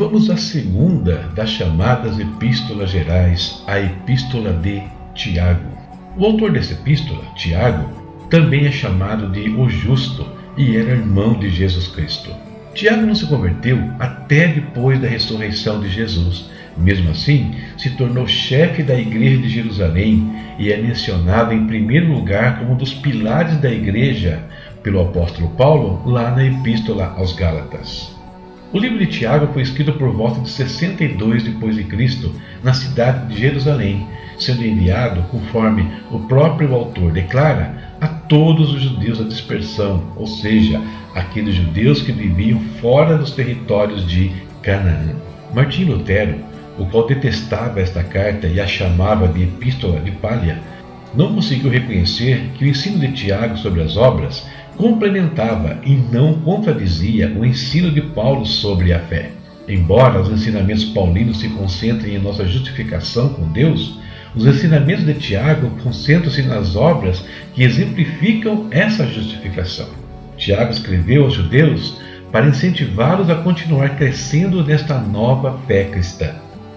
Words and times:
vamos 0.00 0.30
à 0.30 0.36
segunda 0.38 1.28
das 1.36 1.50
chamadas 1.50 2.18
epístolas 2.18 2.88
gerais, 2.88 3.62
a 3.66 3.78
Epístola 3.78 4.50
de 4.54 4.82
Tiago. 5.14 5.68
O 6.16 6.24
autor 6.24 6.52
dessa 6.52 6.72
epístola, 6.72 7.22
Tiago, 7.36 7.86
também 8.30 8.64
é 8.64 8.72
chamado 8.72 9.30
de 9.30 9.50
o 9.50 9.68
Justo 9.68 10.26
e 10.56 10.74
era 10.74 10.92
irmão 10.92 11.38
de 11.38 11.50
Jesus 11.50 11.88
Cristo. 11.88 12.30
Tiago 12.72 13.02
não 13.02 13.14
se 13.14 13.26
converteu 13.26 13.78
até 13.98 14.48
depois 14.48 14.98
da 14.98 15.06
ressurreição 15.06 15.82
de 15.82 15.90
Jesus. 15.90 16.48
Mesmo 16.78 17.10
assim, 17.10 17.54
se 17.76 17.90
tornou 17.90 18.26
chefe 18.26 18.82
da 18.82 18.98
igreja 18.98 19.42
de 19.42 19.50
Jerusalém 19.50 20.32
e 20.58 20.72
é 20.72 20.78
mencionado 20.78 21.52
em 21.52 21.66
primeiro 21.66 22.10
lugar 22.10 22.58
como 22.58 22.72
um 22.72 22.76
dos 22.76 22.94
pilares 22.94 23.58
da 23.58 23.70
igreja 23.70 24.42
pelo 24.82 25.02
apóstolo 25.02 25.50
Paulo 25.50 26.10
lá 26.10 26.30
na 26.30 26.46
Epístola 26.46 27.12
aos 27.18 27.34
Gálatas. 27.34 28.18
O 28.72 28.78
livro 28.78 28.98
de 28.98 29.06
Tiago 29.06 29.52
foi 29.52 29.62
escrito 29.62 29.92
por 29.94 30.12
volta 30.12 30.40
de 30.40 30.48
62 30.48 31.42
depois 31.42 31.74
de 31.74 31.82
Cristo, 31.82 32.32
na 32.62 32.72
cidade 32.72 33.26
de 33.26 33.40
Jerusalém, 33.40 34.06
sendo 34.38 34.64
enviado, 34.64 35.22
conforme 35.24 35.90
o 36.08 36.20
próprio 36.20 36.72
autor 36.72 37.10
declara, 37.10 37.96
a 38.00 38.06
todos 38.06 38.72
os 38.72 38.80
judeus 38.80 39.18
da 39.18 39.24
dispersão, 39.24 40.04
ou 40.14 40.24
seja, 40.24 40.80
aqueles 41.16 41.56
judeus 41.56 42.00
que 42.00 42.12
viviam 42.12 42.60
fora 42.80 43.18
dos 43.18 43.32
territórios 43.32 44.06
de 44.06 44.30
Canaã. 44.62 45.16
Martim 45.52 45.86
Lutero, 45.86 46.36
o 46.78 46.86
qual 46.86 47.08
detestava 47.08 47.80
esta 47.80 48.04
carta 48.04 48.46
e 48.46 48.60
a 48.60 48.68
chamava 48.68 49.26
de 49.26 49.42
Epístola 49.42 49.98
de 49.98 50.12
Palha, 50.12 50.62
não 51.12 51.34
conseguiu 51.34 51.70
reconhecer 51.70 52.52
que 52.54 52.64
o 52.64 52.68
ensino 52.68 53.00
de 53.00 53.10
Tiago 53.10 53.56
sobre 53.58 53.82
as 53.82 53.96
obras 53.96 54.46
complementava 54.80 55.78
e 55.84 55.94
não 55.94 56.40
contradizia 56.40 57.30
o 57.36 57.44
ensino 57.44 57.90
de 57.90 58.00
Paulo 58.00 58.46
sobre 58.46 58.94
a 58.94 58.98
fé. 58.98 59.30
Embora 59.68 60.22
os 60.22 60.30
ensinamentos 60.30 60.86
paulinos 60.86 61.38
se 61.38 61.50
concentrem 61.50 62.14
em 62.14 62.18
nossa 62.18 62.48
justificação 62.48 63.28
com 63.28 63.46
Deus, 63.52 64.00
os 64.34 64.46
ensinamentos 64.46 65.04
de 65.04 65.12
Tiago 65.12 65.70
concentram-se 65.82 66.42
nas 66.42 66.76
obras 66.76 67.22
que 67.54 67.62
exemplificam 67.62 68.68
essa 68.70 69.06
justificação. 69.06 69.86
Tiago 70.38 70.72
escreveu 70.72 71.24
aos 71.24 71.34
judeus 71.34 72.00
para 72.32 72.48
incentivá-los 72.48 73.28
a 73.28 73.34
continuar 73.34 73.96
crescendo 73.96 74.64
nesta 74.64 74.98
nova 74.98 75.60
fé 75.66 75.84
cristã. 75.84 76.30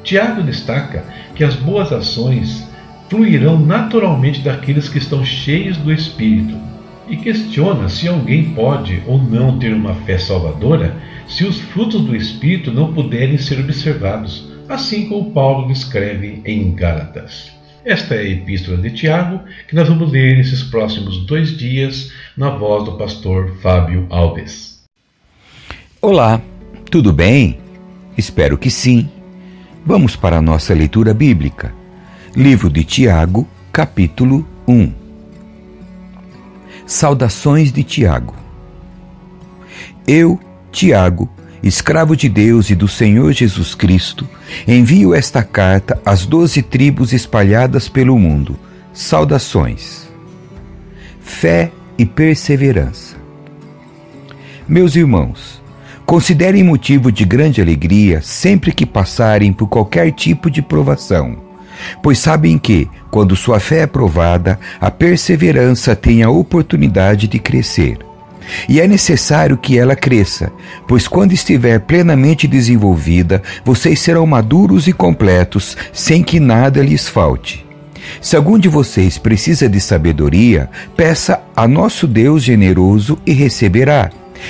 Tiago 0.03 0.43
destaca 0.43 1.05
que 1.35 1.43
as 1.43 1.55
boas 1.55 1.93
ações 1.93 2.67
fluirão 3.09 3.57
naturalmente 3.57 4.41
daqueles 4.41 4.89
que 4.89 4.97
estão 4.97 5.23
cheios 5.23 5.77
do 5.77 5.93
Espírito 5.93 6.72
e 7.07 7.17
questiona 7.17 7.89
se 7.89 8.07
alguém 8.07 8.53
pode 8.53 9.01
ou 9.05 9.17
não 9.17 9.57
ter 9.59 9.73
uma 9.73 9.95
fé 9.95 10.17
salvadora 10.17 10.95
se 11.27 11.43
os 11.43 11.59
frutos 11.59 12.01
do 12.01 12.15
Espírito 12.15 12.71
não 12.71 12.93
puderem 12.93 13.37
ser 13.37 13.59
observados, 13.59 14.51
assim 14.69 15.07
como 15.07 15.31
Paulo 15.31 15.67
descreve 15.67 16.41
em 16.45 16.73
Gálatas. 16.73 17.51
Esta 17.85 18.15
é 18.15 18.19
a 18.19 18.29
epístola 18.29 18.77
de 18.77 18.91
Tiago, 18.91 19.41
que 19.67 19.75
nós 19.75 19.89
vamos 19.89 20.11
ler 20.11 20.37
nesses 20.37 20.63
próximos 20.63 21.25
dois 21.25 21.57
dias, 21.57 22.11
na 22.37 22.49
voz 22.49 22.85
do 22.85 22.97
pastor 22.97 23.57
Fábio 23.61 24.07
Alves. 24.09 24.83
Olá, 26.01 26.41
tudo 26.89 27.11
bem? 27.11 27.57
Espero 28.17 28.57
que 28.57 28.69
sim. 28.69 29.09
Vamos 29.85 30.15
para 30.15 30.37
a 30.37 30.41
nossa 30.41 30.73
leitura 30.73 31.13
bíblica. 31.13 31.73
Livro 32.35 32.69
de 32.69 32.85
Tiago, 32.85 33.47
capítulo 33.71 34.47
1. 34.65 35.02
Saudações 36.85 37.71
de 37.71 37.83
Tiago. 37.83 38.33
Eu, 40.05 40.39
Tiago, 40.71 41.29
escravo 41.61 42.15
de 42.15 42.27
Deus 42.27 42.69
e 42.69 42.75
do 42.75 42.87
Senhor 42.87 43.31
Jesus 43.31 43.73
Cristo, 43.73 44.27
envio 44.67 45.13
esta 45.13 45.41
carta 45.43 46.01
às 46.05 46.25
doze 46.25 46.61
tribos 46.61 47.13
espalhadas 47.13 47.87
pelo 47.87 48.19
mundo. 48.19 48.59
Saudações. 48.93 50.09
Fé 51.21 51.71
e 51.97 52.05
perseverança. 52.05 53.15
Meus 54.67 54.95
irmãos, 54.95 55.61
considerem 56.05 56.63
motivo 56.63 57.11
de 57.11 57.23
grande 57.23 57.61
alegria 57.61 58.21
sempre 58.21 58.73
que 58.73 58.85
passarem 58.85 59.53
por 59.53 59.67
qualquer 59.67 60.11
tipo 60.11 60.51
de 60.51 60.61
provação 60.61 61.52
pois 62.01 62.19
sabem 62.19 62.57
que, 62.57 62.89
quando 63.09 63.35
sua 63.35 63.59
fé 63.59 63.81
é 63.81 63.87
provada, 63.87 64.59
a 64.79 64.89
perseverança 64.89 65.95
tem 65.95 66.23
a 66.23 66.29
oportunidade 66.29 67.27
de 67.27 67.39
crescer. 67.39 67.97
E 68.67 68.81
é 68.81 68.87
necessário 68.87 69.57
que 69.57 69.77
ela 69.77 69.95
cresça, 69.95 70.51
pois 70.87 71.07
quando 71.07 71.31
estiver 71.33 71.79
plenamente 71.79 72.47
desenvolvida, 72.47 73.41
vocês 73.63 73.99
serão 73.99 74.25
maduros 74.25 74.87
e 74.87 74.93
completos, 74.93 75.77
sem 75.91 76.23
que 76.23 76.39
nada 76.39 76.81
lhes 76.81 77.07
falte. 77.07 77.65
Se 78.21 78.35
algum 78.35 78.59
de 78.59 78.67
vocês 78.67 79.17
precisa 79.17 79.69
de 79.69 79.79
sabedoria, 79.79 80.69
peça 80.95 81.41
a 81.55 81.67
nosso 81.67 82.05
Deus 82.05 82.43
generoso 82.43 83.17
e 83.25 83.31
receberá. 83.31 84.09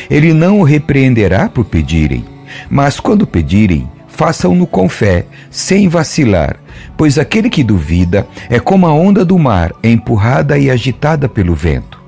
Ele 0.10 0.34
não 0.34 0.60
o 0.60 0.64
repreenderá 0.64 1.48
por 1.48 1.66
pedirem, 1.66 2.26
mas 2.70 3.00
quando 3.00 3.28
pedirem, 3.28 3.88
façam-no 4.14 4.66
com 4.66 4.88
fé, 4.88 5.26
sem 5.50 5.88
vacilar, 5.88 6.58
pois 6.96 7.18
aquele 7.18 7.50
que 7.50 7.64
duvida 7.64 8.28
é 8.50 8.60
como 8.60 8.86
a 8.86 8.94
onda 8.94 9.26
do 9.26 9.38
mar, 9.38 9.74
empurrada 9.84 10.58
e 10.58 10.70
agitada 10.70 11.28
pelo 11.28 11.56
vento. 11.56 12.02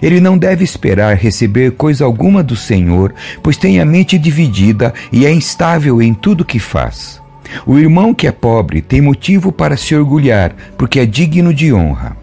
Ele 0.00 0.20
não 0.20 0.36
deve 0.36 0.64
esperar 0.64 1.16
receber 1.16 1.72
coisa 1.72 2.04
alguma 2.04 2.42
do 2.42 2.56
Senhor, 2.56 3.14
pois 3.42 3.56
tem 3.56 3.80
a 3.80 3.84
mente 3.84 4.18
dividida 4.18 4.92
e 5.12 5.26
é 5.26 5.32
instável 5.32 6.02
em 6.02 6.12
tudo 6.12 6.44
que 6.44 6.58
faz. 6.58 7.20
O 7.66 7.78
irmão 7.78 8.12
que 8.12 8.26
é 8.26 8.32
pobre 8.32 8.80
tem 8.80 9.00
motivo 9.00 9.52
para 9.52 9.76
se 9.76 9.94
orgulhar, 9.94 10.54
porque 10.76 11.00
é 11.00 11.06
digno 11.06 11.54
de 11.54 11.72
honra. 11.72 12.16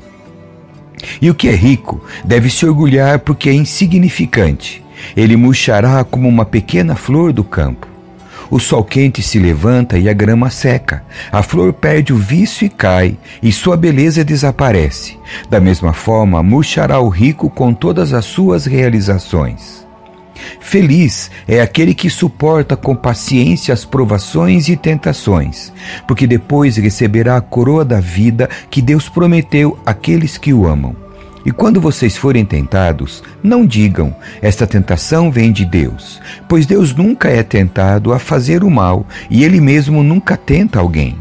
E 1.21 1.29
o 1.29 1.35
que 1.35 1.47
é 1.47 1.55
rico 1.55 2.03
deve 2.23 2.50
se 2.50 2.65
orgulhar 2.65 3.19
porque 3.19 3.50
é 3.50 3.53
insignificante. 3.53 4.83
Ele 5.15 5.35
murchará 5.35 6.03
como 6.03 6.27
uma 6.27 6.45
pequena 6.45 6.95
flor 6.95 7.33
do 7.33 7.44
campo. 7.44 7.93
O 8.53 8.59
sol 8.59 8.84
quente 8.84 9.24
se 9.24 9.40
levanta 9.40 9.97
e 9.97 10.08
a 10.08 10.14
grama 10.14 10.52
seca. 10.52 11.03
A 11.31 11.41
flor 11.41 11.74
perde 11.74 12.14
o 12.14 12.18
vício 12.18 12.68
e 12.68 12.69
cai, 12.69 13.18
e 13.41 13.52
sua 13.52 13.75
beleza 13.75 14.24
desaparece. 14.24 15.18
Da 15.50 15.59
mesma 15.59 15.91
forma, 15.91 16.44
murchará 16.44 17.00
o 17.00 17.09
rico 17.09 17.50
com 17.50 17.74
todas 17.74 18.13
as 18.13 18.25
suas 18.25 18.68
realizações. 18.68 19.88
Feliz 20.59 21.31
é 21.47 21.62
aquele 21.62 21.96
que 21.96 22.12
suporta 22.12 22.78
com 22.78 22.96
paciência 22.96 23.74
as 23.74 23.86
provações 23.86 24.69
e 24.69 24.78
tentações, 24.78 25.74
porque 26.08 26.28
depois 26.28 26.78
receberá 26.78 27.38
a 27.38 27.42
coroa 27.42 27.84
da 27.84 28.00
vida 28.00 28.47
que 28.69 28.84
Deus 28.84 29.09
prometeu 29.09 29.80
àqueles 29.84 30.38
que 30.38 30.53
o 30.53 30.68
amam. 30.68 31.03
E 31.46 31.52
quando 31.52 31.81
vocês 31.81 32.16
forem 32.16 32.46
tentados, 32.46 33.24
não 33.42 33.66
digam: 33.66 34.16
esta 34.42 34.66
tentação 34.66 35.31
vem 35.31 35.52
de 35.52 35.66
Deus, 35.66 36.22
pois 36.48 36.66
Deus 36.66 36.96
nunca 36.96 37.30
é 37.30 37.44
tentado 37.44 38.14
a 38.14 38.20
fazer 38.20 38.64
o 38.64 38.72
mal 38.72 39.06
e 39.30 39.44
Ele 39.44 39.59
mesmo 39.59 40.04
nunca 40.04 40.38
tenta 40.38 40.80
alguém. 40.80 41.18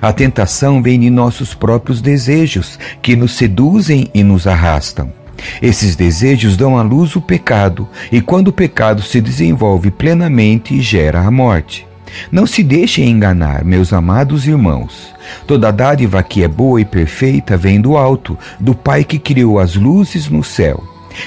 A 0.00 0.12
tentação 0.12 0.82
vem 0.82 1.00
de 1.00 1.10
nossos 1.10 1.54
próprios 1.54 2.00
desejos, 2.00 2.78
que 3.00 3.16
nos 3.16 3.34
seduzem 3.34 4.08
e 4.14 4.22
nos 4.22 4.46
arrastam. 4.46 5.12
Esses 5.60 5.96
desejos 5.96 6.56
dão 6.56 6.78
à 6.78 6.82
luz 6.82 7.16
o 7.16 7.20
pecado, 7.20 7.88
e 8.10 8.20
quando 8.20 8.48
o 8.48 8.52
pecado 8.52 9.02
se 9.02 9.20
desenvolve 9.20 9.90
plenamente, 9.90 10.80
gera 10.80 11.20
a 11.20 11.30
morte. 11.30 11.86
Não 12.30 12.46
se 12.46 12.62
deixem 12.62 13.08
enganar, 13.08 13.64
meus 13.64 13.92
amados 13.92 14.46
irmãos. 14.46 15.14
Toda 15.46 15.72
dádiva 15.72 16.22
que 16.22 16.42
é 16.42 16.48
boa 16.48 16.80
e 16.80 16.84
perfeita 16.84 17.56
vem 17.56 17.80
do 17.80 17.96
alto, 17.96 18.38
do 18.58 18.74
Pai 18.74 19.04
que 19.04 19.18
criou 19.18 19.58
as 19.58 19.74
luzes 19.74 20.28
no 20.28 20.42
céu. 20.42 20.82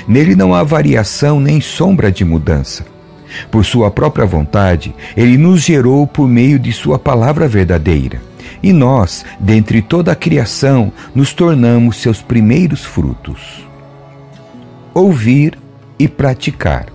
Nele 0.08 0.36
não 0.36 0.54
há 0.54 0.64
variação 0.64 1.40
nem 1.40 1.62
sombra 1.62 2.12
de 2.12 2.26
mudança. 2.26 2.86
Por 3.52 3.66
sua 3.66 3.92
própria 3.92 4.26
vontade, 4.26 4.96
ele 5.16 5.38
nos 5.38 5.62
gerou 5.62 6.08
por 6.08 6.28
meio 6.28 6.58
de 6.58 6.72
sua 6.72 6.98
palavra 6.98 7.48
verdadeira. 7.48 8.22
E 8.64 8.72
nós, 8.72 9.26
dentre 9.40 9.82
toda 9.82 10.12
a 10.12 10.16
criação, 10.16 10.92
nos 11.14 11.34
tornamos 11.34 11.98
seus 11.98 12.22
primeiros 12.22 12.84
frutos. 12.84 13.68
Ouvir 14.94 15.58
e 16.00 16.08
praticar. 16.08 16.95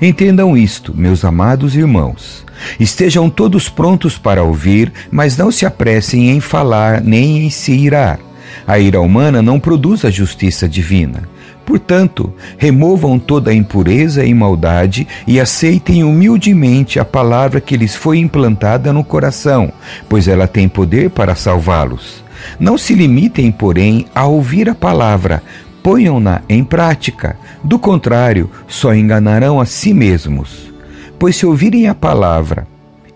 Entendam 0.00 0.56
isto, 0.56 0.94
meus 0.96 1.24
amados 1.24 1.74
irmãos. 1.74 2.46
Estejam 2.78 3.28
todos 3.28 3.68
prontos 3.68 4.16
para 4.16 4.44
ouvir, 4.44 4.92
mas 5.10 5.36
não 5.36 5.50
se 5.50 5.66
apressem 5.66 6.30
em 6.30 6.40
falar 6.40 7.00
nem 7.00 7.44
em 7.44 7.50
se 7.50 7.72
irar. 7.72 8.20
A 8.66 8.78
ira 8.78 9.00
humana 9.00 9.42
não 9.42 9.58
produz 9.58 10.04
a 10.04 10.10
justiça 10.10 10.68
divina. 10.68 11.28
Portanto, 11.66 12.32
removam 12.56 13.18
toda 13.18 13.50
a 13.50 13.54
impureza 13.54 14.24
e 14.24 14.32
maldade 14.32 15.06
e 15.26 15.38
aceitem 15.38 16.04
humildemente 16.04 16.98
a 16.98 17.04
palavra 17.04 17.60
que 17.60 17.76
lhes 17.76 17.94
foi 17.94 18.18
implantada 18.18 18.92
no 18.92 19.04
coração, 19.04 19.70
pois 20.08 20.28
ela 20.28 20.46
tem 20.46 20.68
poder 20.68 21.10
para 21.10 21.34
salvá-los. 21.34 22.24
Não 22.58 22.78
se 22.78 22.94
limitem, 22.94 23.50
porém, 23.50 24.06
a 24.14 24.24
ouvir 24.26 24.70
a 24.70 24.74
palavra, 24.74 25.42
ponham-na 25.88 26.42
em 26.50 26.62
prática. 26.62 27.34
Do 27.64 27.78
contrário, 27.78 28.50
só 28.66 28.94
enganarão 28.94 29.58
a 29.58 29.64
si 29.64 29.94
mesmos. 29.94 30.70
Pois 31.18 31.34
se 31.34 31.46
ouvirem 31.46 31.88
a 31.88 31.94
palavra 31.94 32.66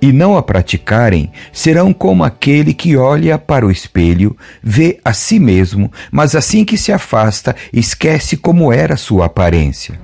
e 0.00 0.10
não 0.10 0.38
a 0.38 0.42
praticarem, 0.42 1.30
serão 1.52 1.92
como 1.92 2.24
aquele 2.24 2.72
que 2.72 2.96
olha 2.96 3.36
para 3.36 3.66
o 3.66 3.70
espelho, 3.70 4.34
vê 4.62 4.98
a 5.04 5.12
si 5.12 5.38
mesmo, 5.38 5.92
mas 6.10 6.34
assim 6.34 6.64
que 6.64 6.78
se 6.78 6.90
afasta, 6.90 7.54
esquece 7.74 8.38
como 8.38 8.72
era 8.72 8.96
sua 8.96 9.26
aparência. 9.26 10.00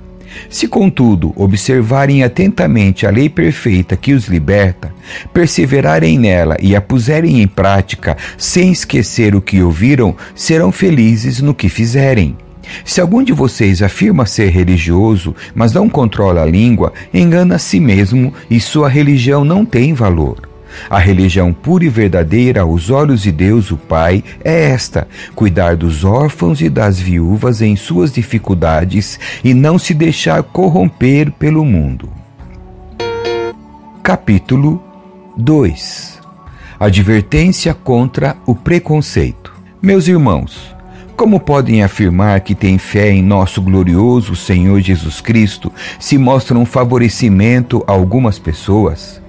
Se, 0.47 0.67
contudo, 0.67 1.33
observarem 1.35 2.23
atentamente 2.23 3.07
a 3.07 3.09
lei 3.09 3.29
perfeita 3.29 3.97
que 3.97 4.13
os 4.13 4.27
liberta, 4.27 4.93
perseverarem 5.33 6.19
nela 6.19 6.55
e 6.61 6.75
a 6.75 6.81
puserem 6.81 7.41
em 7.41 7.47
prática, 7.47 8.15
sem 8.37 8.71
esquecer 8.71 9.35
o 9.35 9.41
que 9.41 9.59
ouviram, 9.59 10.15
serão 10.35 10.71
felizes 10.71 11.41
no 11.41 11.55
que 11.55 11.67
fizerem. 11.67 12.37
Se 12.83 13.01
algum 13.01 13.23
de 13.23 13.33
vocês 13.33 13.81
afirma 13.81 14.25
ser 14.25 14.49
religioso, 14.49 15.35
mas 15.53 15.73
não 15.73 15.89
controla 15.89 16.41
a 16.41 16.45
língua, 16.45 16.93
engana 17.13 17.55
a 17.55 17.59
si 17.59 17.79
mesmo 17.79 18.33
e 18.49 18.59
sua 18.59 18.89
religião 18.89 19.43
não 19.43 19.65
tem 19.65 19.93
valor. 19.93 20.49
A 20.89 20.99
religião 20.99 21.51
pura 21.51 21.85
e 21.85 21.89
verdadeira 21.89 22.61
aos 22.61 22.89
olhos 22.89 23.23
de 23.23 23.31
Deus, 23.31 23.71
o 23.71 23.77
Pai, 23.77 24.23
é 24.43 24.69
esta: 24.71 25.07
cuidar 25.35 25.75
dos 25.75 26.03
órfãos 26.03 26.61
e 26.61 26.69
das 26.69 26.99
viúvas 26.99 27.61
em 27.61 27.75
suas 27.75 28.11
dificuldades 28.11 29.19
e 29.43 29.53
não 29.53 29.77
se 29.79 29.93
deixar 29.93 30.43
corromper 30.43 31.31
pelo 31.31 31.65
mundo. 31.65 32.09
Capítulo 34.03 34.81
2 35.37 36.19
Advertência 36.79 37.73
contra 37.73 38.37
o 38.45 38.55
preconceito. 38.55 39.53
Meus 39.81 40.07
irmãos, 40.07 40.75
como 41.19 41.37
podem 41.37 41.83
afirmar 41.83 42.39
que 42.39 42.55
têm 42.55 42.77
fé 42.77 43.11
em 43.11 43.21
nosso 43.21 43.61
glorioso 43.61 44.37
Senhor 44.37 44.79
Jesus 44.79 45.19
Cristo 45.19 45.69
se 45.99 46.17
mostram 46.17 46.65
favorecimento 46.65 47.83
a 47.85 47.91
algumas 47.91 48.39
pessoas? 48.39 49.21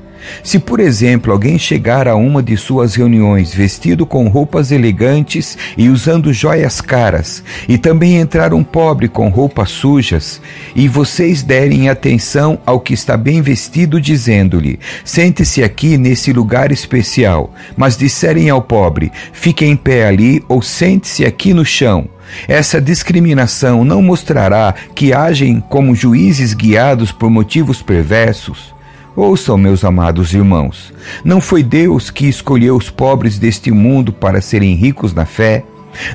Se, 0.43 0.58
por 0.58 0.81
exemplo, 0.81 1.32
alguém 1.32 1.58
chegar 1.58 2.08
a 2.08 2.14
uma 2.14 2.43
de 2.43 2.56
suas 2.56 2.94
reuniões 2.94 3.55
vestido 3.55 4.06
com 4.06 4.28
roupas 4.28 4.70
elegantes 4.70 5.56
e 5.76 5.88
usando 5.88 6.32
joias 6.32 6.81
caras, 6.81 7.43
e 7.69 7.78
também 7.78 8.17
entrar 8.17 8.55
um 8.55 8.62
pobre 8.62 9.08
com 9.08 9.28
roupas 9.28 9.70
sujas, 9.70 10.40
e 10.75 10.88
vocês 10.88 11.43
derem 11.43 11.88
atenção 11.88 12.58
ao 12.64 12.81
que 12.81 12.94
está 12.94 13.17
bem 13.17 13.43
vestido, 13.43 14.00
dizendo-lhe: 14.00 14.78
sente-se 15.05 15.62
aqui 15.62 15.96
nesse 15.96 16.32
lugar 16.32 16.73
especial, 16.73 17.52
mas 17.76 17.96
disserem 17.96 18.50
ao 18.50 18.62
pobre: 18.62 19.12
fique 19.32 19.64
em 19.64 19.76
pé 19.76 20.06
ali 20.06 20.43
ou 20.49 20.62
sente-se 20.62 21.25
aqui 21.25 21.52
no 21.52 21.64
chão. 21.64 22.08
Essa 22.46 22.81
discriminação 22.81 23.84
não 23.84 24.00
mostrará 24.00 24.75
que 24.94 25.12
agem 25.12 25.61
como 25.61 25.94
juízes 25.94 26.55
guiados 26.55 27.11
por 27.11 27.28
motivos 27.28 27.82
perversos? 27.82 28.75
Ouçam, 29.17 29.59
meus 29.59 29.85
amados 29.85 30.33
irmãos, 30.33 30.93
não 31.25 31.41
foi 31.41 31.65
Deus 31.65 32.11
que 32.11 32.29
escolheu 32.29 32.77
os 32.77 32.89
pobres 32.89 33.39
deste 33.41 33.73
mundo 33.73 34.12
para 34.12 34.41
serem 34.41 34.75
ricos 34.75 35.12
na 35.12 35.27
fé? 35.27 35.65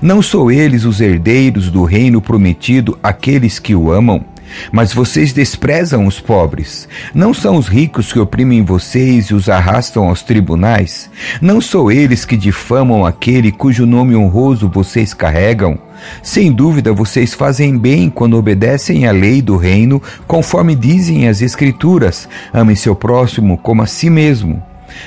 Não 0.02 0.22
são 0.22 0.50
eles 0.50 0.86
os 0.86 1.02
herdeiros 1.02 1.70
do 1.70 1.84
reino 1.84 2.22
prometido, 2.22 2.98
aqueles 3.04 3.60
que 3.60 3.76
o 3.76 3.92
amam? 3.92 4.24
Mas 4.72 4.94
vocês 4.94 5.34
desprezam 5.34 6.06
os 6.06 6.20
pobres. 6.20 6.88
Não 7.14 7.34
são 7.34 7.56
os 7.56 7.68
ricos 7.68 8.12
que 8.12 8.20
oprimem 8.20 8.64
vocês 8.64 9.28
e 9.28 9.34
os 9.34 9.50
arrastam 9.50 10.08
aos 10.08 10.22
tribunais? 10.24 11.10
Não 11.42 11.60
são 11.62 11.92
eles 11.92 12.26
que 12.26 12.38
difamam 12.38 13.06
aquele 13.06 13.52
cujo 13.52 13.86
nome 13.86 14.16
honroso 14.16 14.70
vocês 14.70 15.14
carregam? 15.14 15.78
Sem 16.22 16.52
dúvida, 16.52 16.94
vocês 16.94 17.34
fazem 17.34 17.78
bem 17.78 18.10
quando 18.10 18.38
obedecem 18.38 19.08
à 19.08 19.12
lei 19.12 19.42
do 19.42 19.58
reino, 19.58 20.02
conforme 20.28 20.76
dizem 20.76 21.28
as 21.28 21.42
Escrituras: 21.42 22.28
ame 22.54 22.76
seu 22.76 22.96
próximo 22.96 23.58
como 23.58 23.82
a 23.82 23.88
si 23.88 24.10
mesmo. 24.10 24.62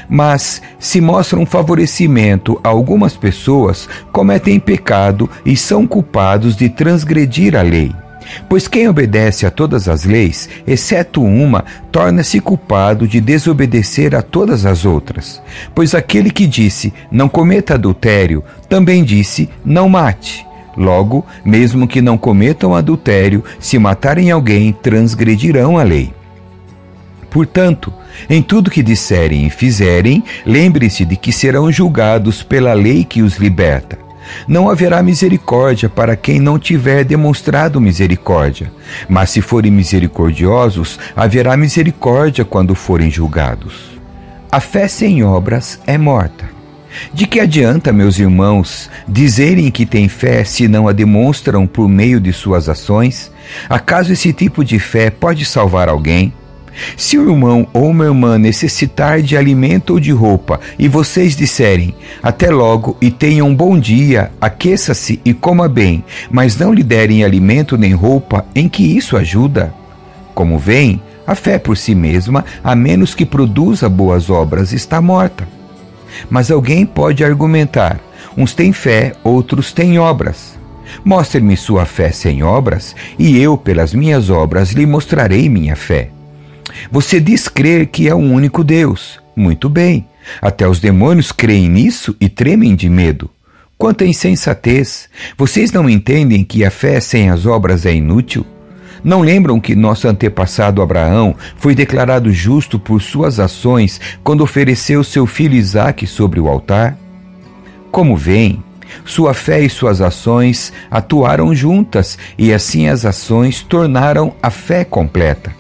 Mas, 0.09 0.61
se 0.79 1.01
mostram 1.01 1.47
favorecimento 1.47 2.61
a 2.63 2.69
algumas 2.69 3.17
pessoas, 3.17 3.89
cometem 4.13 4.61
pecado 4.61 5.31
e 5.45 5.57
são 5.57 5.87
culpados 5.87 6.57
de 6.57 6.69
transgredir 6.69 7.57
a 7.57 7.63
lei. 7.63 7.93
Pois 8.49 8.69
quem 8.69 8.89
obedece 8.89 9.47
a 9.47 9.51
todas 9.51 9.89
as 9.89 10.05
leis, 10.05 10.49
exceto 10.67 11.23
uma, 11.23 11.65
torna-se 11.91 12.41
culpado 12.41 13.07
de 13.07 13.21
desobedecer 13.21 14.15
a 14.15 14.23
todas 14.23 14.67
as 14.67 14.85
outras. 14.85 15.41
Pois 15.75 15.95
aquele 15.95 16.31
que 16.31 16.47
disse, 16.47 16.93
não 17.11 17.29
cometa 17.29 17.75
adultério, 17.75 18.43
também 18.69 19.05
disse, 19.05 19.49
não 19.65 19.89
mate. 19.89 20.47
Logo, 20.77 21.27
mesmo 21.45 21.89
que 21.89 22.01
não 22.01 22.17
cometam 22.17 22.75
adultério, 22.75 23.43
se 23.59 23.79
matarem 23.79 24.31
alguém, 24.31 24.73
transgredirão 24.73 25.77
a 25.77 25.83
lei. 25.83 26.13
Portanto, 27.31 27.93
em 28.29 28.43
tudo 28.43 28.71
que 28.71 28.83
disserem 28.83 29.47
e 29.47 29.51
fizerem, 29.51 30.23
lembre-se 30.47 31.05
de 31.05 31.17
que 31.17 31.33
serão 31.33 31.71
julgados 31.71 32.43
pela 32.43 32.73
lei 32.73 33.05
que 33.05 33.23
os 33.23 33.37
liberta. 33.37 33.99
Não 34.47 34.69
haverá 34.69 35.03
misericórdia 35.03 35.89
para 35.89 36.17
quem 36.17 36.41
não 36.41 36.59
tiver 36.59 37.05
demonstrado 37.05 37.81
misericórdia, 37.81 38.71
mas 39.09 39.31
se 39.31 39.41
forem 39.41 39.71
misericordiosos, 39.71 40.99
haverá 41.15 41.57
misericórdia 41.57 42.45
quando 42.45 42.75
forem 42.75 43.11
julgados. 43.11 43.99
A 44.51 44.61
fé 44.61 44.89
sem 44.89 45.23
obras 45.23 45.79
é 45.87 45.99
morta. 45.99 46.59
De 47.13 47.27
que 47.27 47.39
adianta, 47.39 47.93
meus 47.93 48.19
irmãos, 48.19 48.91
dizerem 49.07 49.71
que 49.71 49.85
têm 49.85 50.09
fé 50.09 50.43
se 50.45 50.67
não 50.67 50.89
a 50.89 50.93
demonstram 50.93 51.67
por 51.67 51.89
meio 51.89 52.21
de 52.21 52.33
suas 52.33 52.69
ações? 52.69 53.31
Acaso 53.69 54.13
esse 54.13 54.33
tipo 54.33 54.65
de 54.65 54.79
fé 54.79 55.11
pode 55.11 55.45
salvar 55.45 55.89
alguém? 55.89 56.33
Se 56.97 57.19
o 57.19 57.31
irmão 57.31 57.67
ou 57.73 57.91
uma 57.91 58.07
irmã 58.07 58.39
necessitar 58.39 59.23
de 59.23 59.37
alimento 59.37 59.95
ou 59.95 60.01
de 60.01 60.11
roupa 60.11 60.61
e 60.79 60.89
vocês 60.89 61.37
disserem, 61.37 61.95
até 62.23 62.51
logo 62.51 62.97
e 63.01 63.11
tenha 63.11 63.45
um 63.45 63.55
bom 63.55 63.79
dia, 63.79 64.31
aqueça-se 64.41 65.21
e 65.25 65.33
coma 65.33 65.69
bem, 65.69 66.05
mas 66.31 66.57
não 66.57 66.73
lhe 66.73 66.83
derem 66.83 67.25
alimento 67.25 67.77
nem 67.77 67.93
roupa, 67.93 68.45
em 68.55 68.69
que 68.69 68.85
isso 68.97 69.17
ajuda? 69.17 69.75
Como 70.35 70.59
vem, 70.59 71.01
a 71.27 71.35
fé 71.35 71.59
por 71.59 71.77
si 71.77 71.95
mesma, 71.95 72.45
a 72.63 72.75
menos 72.75 73.15
que 73.15 73.27
produza 73.27 73.89
boas 73.89 74.31
obras, 74.31 74.73
está 74.73 75.01
morta. 75.01 75.47
Mas 76.31 76.51
alguém 76.51 76.87
pode 76.87 77.23
argumentar: 77.23 78.01
uns 78.37 78.55
têm 78.55 78.73
fé, 78.73 79.13
outros 79.23 79.73
têm 79.73 79.99
obras. 79.99 80.59
Mostre-me 81.05 81.57
sua 81.57 81.85
fé 81.85 82.11
sem 82.11 82.43
obras, 82.43 82.97
e 83.19 83.39
eu, 83.39 83.59
pelas 83.59 83.93
minhas 83.93 84.31
obras, 84.31 84.71
lhe 84.71 84.87
mostrarei 84.87 85.49
minha 85.49 85.77
fé. 85.77 86.11
Você 86.91 87.21
diz 87.21 87.49
crer 87.49 87.87
que 87.87 88.09
é 88.09 88.15
o 88.15 88.19
um 88.19 88.33
único 88.33 88.63
Deus. 88.65 89.21
Muito 89.35 89.69
bem. 89.69 90.07
Até 90.43 90.69
os 90.69 90.81
demônios 90.81 91.33
creem 91.33 91.69
nisso 91.69 92.17
e 92.21 92.29
tremem 92.29 92.75
de 92.75 92.89
medo. 92.89 93.31
Quanta 93.77 94.05
insensatez! 94.05 95.09
Vocês 95.37 95.71
não 95.71 95.89
entendem 95.89 96.43
que 96.43 96.65
a 96.65 96.71
fé 96.71 97.01
sem 97.01 97.31
as 97.31 97.47
obras 97.47 97.87
é 97.87 97.95
inútil? 97.95 98.45
Não 99.05 99.21
lembram 99.21 99.61
que 99.61 99.77
nosso 99.77 100.09
antepassado 100.09 100.83
Abraão 100.83 101.37
foi 101.57 101.75
declarado 101.75 102.33
justo 102.33 102.79
por 102.79 103.01
suas 103.01 103.39
ações 103.39 104.01
quando 104.25 104.43
ofereceu 104.43 105.05
seu 105.05 105.27
filho 105.27 105.55
Isaque 105.55 106.07
sobre 106.07 106.41
o 106.41 106.49
altar? 106.49 106.99
Como 107.93 108.17
vem, 108.17 108.63
sua 109.05 109.35
fé 109.35 109.61
e 109.61 109.71
suas 109.71 110.01
ações 110.01 110.73
atuaram 110.91 111.55
juntas 111.55 112.19
e 112.37 112.53
assim 112.53 112.89
as 112.89 113.05
ações 113.05 113.63
tornaram 113.63 114.35
a 114.43 114.51
fé 114.51 114.85
completa. 114.85 115.53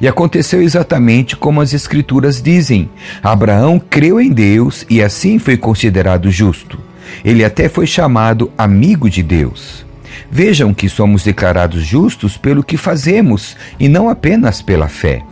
E 0.00 0.08
aconteceu 0.08 0.62
exatamente 0.62 1.36
como 1.36 1.60
as 1.60 1.72
Escrituras 1.72 2.40
dizem: 2.40 2.88
Abraão 3.22 3.78
creu 3.78 4.20
em 4.20 4.30
Deus 4.32 4.84
e 4.88 5.02
assim 5.02 5.38
foi 5.38 5.56
considerado 5.56 6.30
justo. 6.30 6.78
Ele 7.24 7.44
até 7.44 7.68
foi 7.68 7.86
chamado 7.86 8.50
amigo 8.56 9.08
de 9.08 9.22
Deus. 9.22 9.84
Vejam 10.30 10.72
que 10.74 10.88
somos 10.88 11.22
declarados 11.22 11.84
justos 11.84 12.36
pelo 12.36 12.64
que 12.64 12.76
fazemos 12.76 13.56
e 13.78 13.88
não 13.88 14.08
apenas 14.08 14.60
pela 14.62 14.88
fé. 14.88 15.22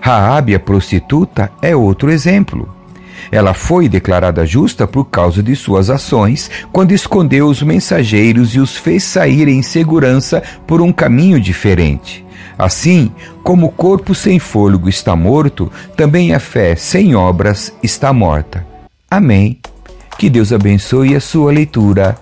Raabe, 0.00 0.54
a 0.54 0.60
prostituta, 0.60 1.50
é 1.60 1.76
outro 1.76 2.10
exemplo. 2.10 2.74
Ela 3.30 3.54
foi 3.54 3.88
declarada 3.88 4.46
justa 4.46 4.86
por 4.86 5.06
causa 5.06 5.42
de 5.42 5.56
suas 5.56 5.90
ações, 5.90 6.50
quando 6.72 6.92
escondeu 6.92 7.46
os 7.46 7.62
mensageiros 7.62 8.54
e 8.54 8.60
os 8.60 8.76
fez 8.76 9.02
sair 9.04 9.48
em 9.48 9.62
segurança 9.62 10.42
por 10.66 10.80
um 10.80 10.92
caminho 10.92 11.40
diferente. 11.40 12.23
Assim, 12.58 13.12
como 13.42 13.66
o 13.66 13.72
corpo 13.72 14.14
sem 14.14 14.38
fôlego 14.38 14.88
está 14.88 15.16
morto, 15.16 15.70
também 15.96 16.32
a 16.32 16.40
fé 16.40 16.76
sem 16.76 17.14
obras 17.14 17.72
está 17.82 18.12
morta. 18.12 18.66
Amém. 19.10 19.58
Que 20.18 20.30
Deus 20.30 20.52
abençoe 20.52 21.14
a 21.14 21.20
sua 21.20 21.52
leitura. 21.52 22.16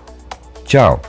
Tchau. 0.65 1.01